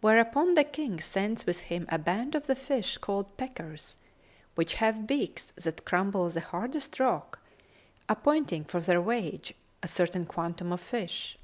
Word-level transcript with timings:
Whereupon 0.00 0.54
the 0.54 0.62
King 0.62 1.00
sends 1.00 1.44
with 1.44 1.62
him 1.62 1.86
a 1.88 1.98
band 1.98 2.36
of 2.36 2.46
the 2.46 2.54
fish 2.54 2.98
called 2.98 3.36
'Peckers,'[FN#270] 3.36 3.96
which 4.54 4.74
have 4.74 5.08
beaks 5.08 5.50
that 5.56 5.84
crumble 5.84 6.30
the 6.30 6.38
hardest 6.38 7.00
rock, 7.00 7.40
appointing 8.08 8.62
for 8.62 8.78
their 8.78 9.00
wage 9.02 9.54
a 9.82 9.88
certain 9.88 10.24
quantum 10.24 10.70
of 10.70 10.80
fish. 10.80 11.36